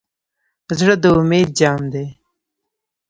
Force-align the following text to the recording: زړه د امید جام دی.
زړه 0.79 0.95
د 1.03 1.05
امید 1.19 1.49
جام 1.59 1.81
دی. 1.93 2.05